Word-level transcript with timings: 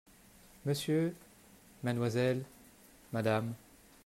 M…/Mlle…/Mme… 0.65 3.53